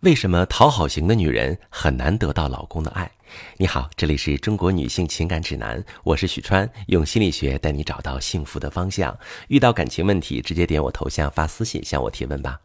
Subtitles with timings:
[0.00, 3.10] 为什么讨好型的女人很难得到老公的爱？
[3.58, 9.14] 你好，这里是中国女性情感指南，我是许川，用心理学带你找到幸福的方向。
[9.48, 12.58] 遇到感情问题，直接点我头像发私信向我提问吧。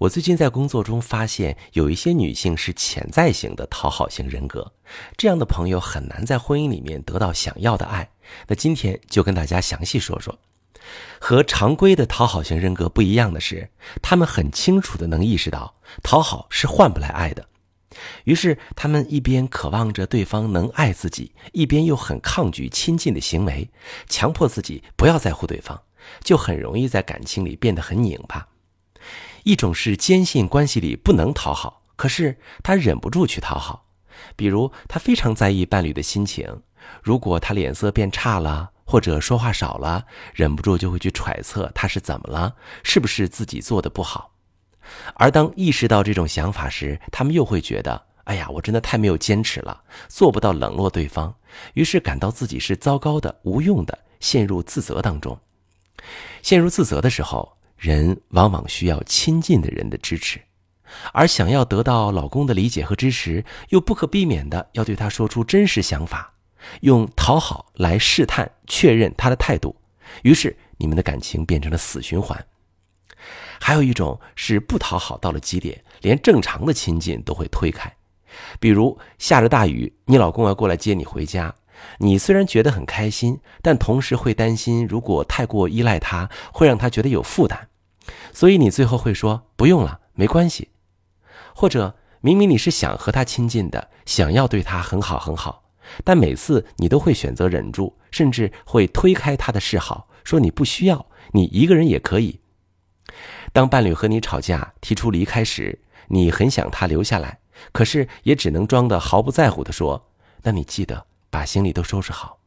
[0.00, 4.70] 我最近在工作中发现，有一些女性是潜在型的讨好型人格，
[5.16, 8.06] 这样的朋友很难在婚姻里面得到想要的爱。
[8.46, 10.38] 那今天就跟大家详细说说。
[11.20, 13.70] 和常规的讨好型人格不一样的是，
[14.00, 17.46] 他们很清楚的能意识到讨好是换不来爱的，
[18.24, 23.70] 于是他们一边渴望着对方能爱自己，一边又很抗拒亲近的行为，
[24.08, 25.80] 强迫自己不要在乎对方，
[26.24, 28.48] 就很容易在感情里变得很拧巴。
[29.44, 33.86] 一种是坚信关系里不能讨好，可是他忍不住去讨好，
[34.34, 36.62] 比如他非常在意伴侣的心情，
[37.02, 38.70] 如果他脸色变差了。
[38.92, 44.30] 或者说话少了，忍不住就会去揣测他是怎么了，是不是自己做的不好？
[45.14, 51.34] 而当意识到这种想法时，他们又会觉得：哎呀，我真的太没有坚持了，做不到冷落对方，
[51.72, 55.38] 于是感到自己是糟糕的、无用的，陷入自责当中。
[56.42, 60.38] 陷入自责的时候，人往往需要亲近的人的支持，
[61.14, 66.31] 而想要得到老公的理解和支持，又不可避免的要对他说出真实想法。
[66.80, 69.76] 用讨好来试探确认他的态度，
[70.22, 72.44] 于是你们的感情变成了死循环。
[73.60, 77.92] 还有一种是不讨好到了极点，连正常的亲近都会推开。
[78.58, 81.54] 比如下着大雨，你老公要过来接你回家，
[81.98, 87.68] 你虽然觉得很开心，但同时会担心，如果太过依赖他，会让他觉得有负担，
[88.32, 90.70] 所以你最后会说不用了，没关系。
[91.54, 95.61] 或者明明你是想和他亲近的，想要对他很好很好。
[96.04, 102.40] 但每次你都会选择忍住，甚至会推开他的示好，说你不需要，你一个人也可以。
[103.52, 107.40] 当伴侣和你吵架，提出离开时，你很想他留下来，
[107.72, 110.08] 可是也只能装的毫不在乎的说
[110.42, 112.38] ：“那你记得把行李都收拾好。”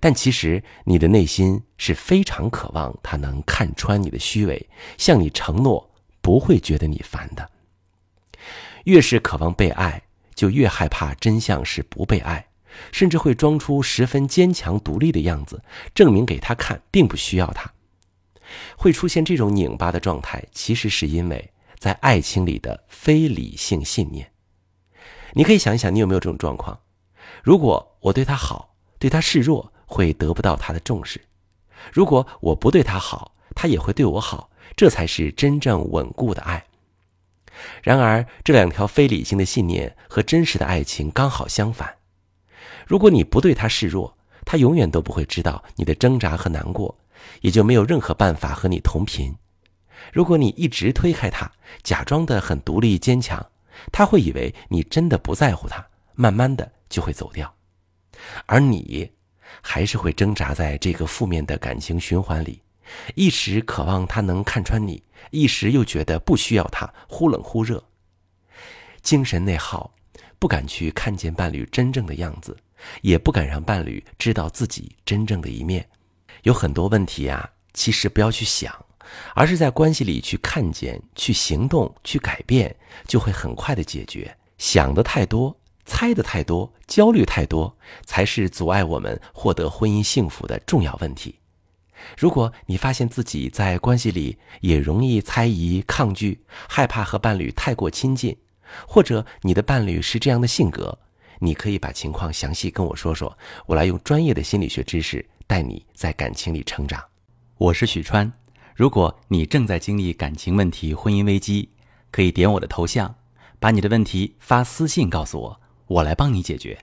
[0.00, 5.90] 但其实你的内心是非常渴望他能看穿你的虚伪，向你承诺
[6.22, 7.50] 不会觉得你烦的。
[8.84, 10.02] 越是渴望被爱。
[10.38, 12.46] 就越害怕真相是不被爱，
[12.92, 15.62] 甚至会装出十分坚强独立的样子，
[15.94, 17.72] 证明给他看并不需要他。
[18.76, 24.32] 会出现这种拧巴的状态，其实是因为在爱情里的非理性信念。
[25.34, 26.80] 你可以想一想，你有没有这种状况？
[27.42, 31.20] 如果我对他好，对他示弱，会得不到他的重视；
[31.92, 36.64] 如果我不对他好，他也会对我好，这才是真正稳固的爱。
[37.82, 41.97] 然而，这两条非理性的信念和真实的爱情刚好相反。
[42.88, 44.16] 如果你不对他示弱，
[44.46, 46.98] 他永远都不会知道你的挣扎和难过，
[47.42, 49.30] 也就没有任何办法和你同频。
[50.10, 53.44] 如果你一直推开他，假装的很独立坚强，
[53.92, 57.54] 他会以为你真的不在乎他，慢慢的就会走掉。
[58.46, 59.10] 而你，
[59.60, 62.62] 还是会挣扎在这个负面的感情循环里。
[63.14, 67.84] 一时渴望他能看穿你，一时又觉得不需要他，忽冷忽热，
[69.02, 69.92] 精神内耗，
[70.38, 72.56] 不敢去看见伴侣真正的样子，
[73.02, 75.88] 也不敢让伴侣知道自己真正的一面。
[76.42, 78.72] 有很多问题呀，其实不要去想，
[79.34, 82.74] 而是在关系里去看见、去行动、去改变，
[83.06, 84.36] 就会很快的解决。
[84.56, 91.38] 想的太多，猜的太多，焦虑太多，才是阻碍我们获得婚姻幸福的重要问题。
[92.16, 98.36] 如果你发现自己在关系里也容易猜疑、抗拒、害怕和伴侣太过亲近，
[98.86, 100.96] 或者你的伴侣是这样的性格，
[101.40, 107.02] 你可以把情况详细跟我说说，我来用专业的心理学知识带你在感情里成长。
[107.56, 108.30] 我是许川，
[108.74, 111.68] 如果你正在经历感情问题、婚姻危机，
[112.10, 113.14] 可以点我的头像，
[113.58, 116.78] 把你的问题发私信告诉我，我来帮你解决。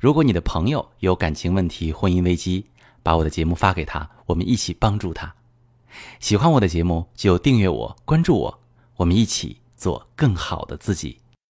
[0.00, 2.66] 如果你的朋友有感情问题、婚姻危机，
[3.02, 5.34] 把我的节目发给他，我们一起帮助他。
[6.20, 8.60] 喜欢我的节目就订阅我、关注我，
[8.96, 11.18] 我们一起做更好的自己。